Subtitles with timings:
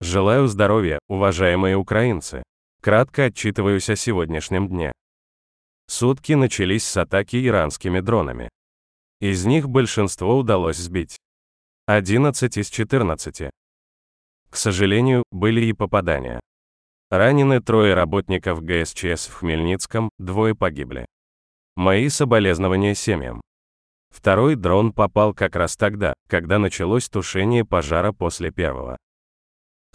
[0.00, 2.42] Желаю здоровья, уважаемые украинцы.
[2.82, 4.92] Кратко отчитываюсь о сегодняшнем дне.
[5.88, 8.50] Сутки начались с атаки иранскими дронами.
[9.20, 11.16] Из них большинство удалось сбить.
[11.86, 13.50] 11 из 14.
[14.50, 16.40] К сожалению, были и попадания.
[17.10, 21.06] Ранены трое работников ГСЧС в Хмельницком, двое погибли.
[21.74, 23.40] Мои соболезнования семьям.
[24.10, 28.98] Второй дрон попал как раз тогда, когда началось тушение пожара после первого.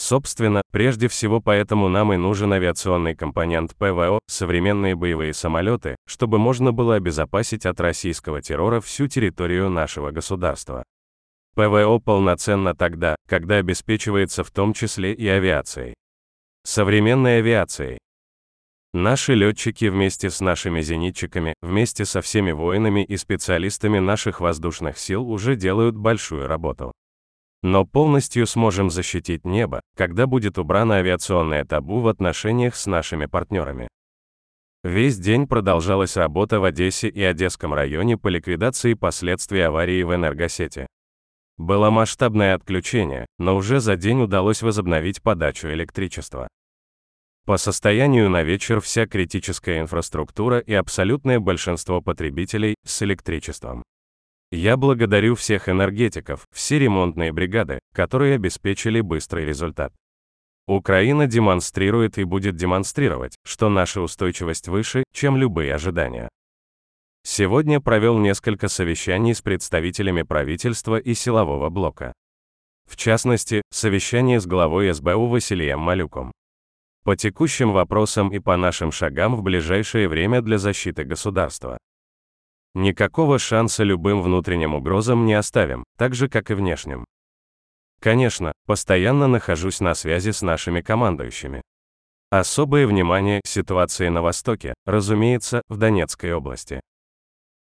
[0.00, 6.72] Собственно, прежде всего поэтому нам и нужен авиационный компонент ПВО, современные боевые самолеты, чтобы можно
[6.72, 10.84] было обезопасить от российского террора всю территорию нашего государства.
[11.54, 15.92] ПВО полноценно тогда, когда обеспечивается в том числе и авиацией.
[16.64, 17.98] Современной авиацией.
[18.94, 25.30] Наши летчики вместе с нашими зенитчиками, вместе со всеми воинами и специалистами наших воздушных сил
[25.30, 26.90] уже делают большую работу.
[27.62, 33.88] Но полностью сможем защитить небо, когда будет убрано авиационное табу в отношениях с нашими партнерами.
[34.82, 40.86] Весь день продолжалась работа в Одессе и Одесском районе по ликвидации последствий аварии в энергосети.
[41.58, 46.48] Было масштабное отключение, но уже за день удалось возобновить подачу электричества.
[47.44, 53.82] По состоянию на вечер вся критическая инфраструктура и абсолютное большинство потребителей с электричеством.
[54.52, 59.92] Я благодарю всех энергетиков, все ремонтные бригады, которые обеспечили быстрый результат.
[60.66, 66.28] Украина демонстрирует и будет демонстрировать, что наша устойчивость выше, чем любые ожидания.
[67.22, 72.12] Сегодня провел несколько совещаний с представителями правительства и силового блока.
[72.88, 76.32] В частности, совещание с главой СБУ Василием Малюком.
[77.04, 81.78] По текущим вопросам и по нашим шагам в ближайшее время для защиты государства.
[82.74, 87.04] Никакого шанса любым внутренним угрозам не оставим, так же как и внешним.
[88.00, 91.62] Конечно, постоянно нахожусь на связи с нашими командующими.
[92.30, 96.80] Особое внимание ситуации на Востоке, разумеется, в Донецкой области.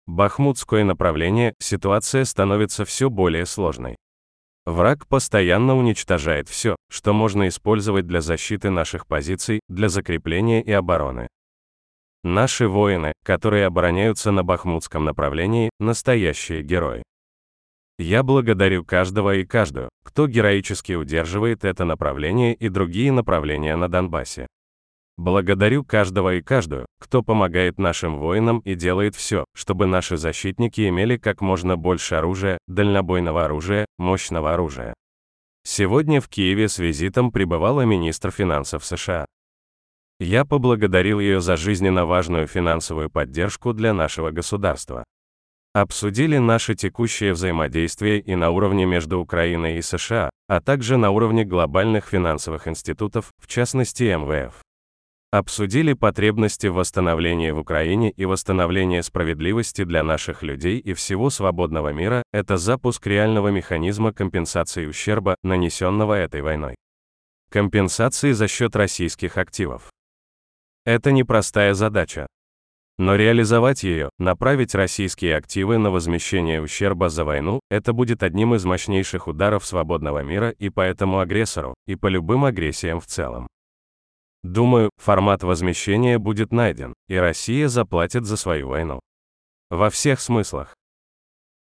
[0.05, 3.95] Бахмутское направление, ситуация становится все более сложной.
[4.65, 11.27] Враг постоянно уничтожает все, что можно использовать для защиты наших позиций, для закрепления и обороны.
[12.23, 17.01] Наши воины, которые обороняются на Бахмутском направлении, настоящие герои.
[17.97, 24.45] Я благодарю каждого и каждую, кто героически удерживает это направление и другие направления на Донбассе.
[25.17, 31.17] Благодарю каждого и каждую, кто помогает нашим воинам и делает все, чтобы наши защитники имели
[31.17, 34.93] как можно больше оружия, дальнобойного оружия, мощного оружия.
[35.63, 39.25] Сегодня в Киеве с визитом пребывала министр финансов США.
[40.23, 45.03] Я поблагодарил ее за жизненно важную финансовую поддержку для нашего государства.
[45.73, 51.43] Обсудили наше текущее взаимодействие и на уровне между Украиной и США, а также на уровне
[51.43, 54.61] глобальных финансовых институтов, в частности МВФ.
[55.31, 61.93] Обсудили потребности в восстановлении в Украине и восстановления справедливости для наших людей и всего свободного
[61.93, 66.75] мира, это запуск реального механизма компенсации ущерба, нанесенного этой войной.
[67.49, 69.89] Компенсации за счет российских активов.
[70.85, 72.27] Это непростая задача.
[72.97, 78.65] Но реализовать ее, направить российские активы на возмещение ущерба за войну, это будет одним из
[78.65, 83.47] мощнейших ударов свободного мира и по этому агрессору, и по любым агрессиям в целом.
[84.43, 88.99] Думаю, формат возмещения будет найден, и Россия заплатит за свою войну.
[89.69, 90.75] Во всех смыслах.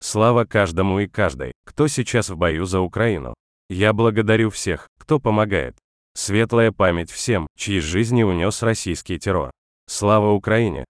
[0.01, 3.35] Слава каждому и каждой, кто сейчас в бою за Украину.
[3.69, 5.77] Я благодарю всех, кто помогает,
[6.15, 9.51] Светлая память всем, чьи жизни унес российский террор.
[9.89, 10.85] Слава Украине!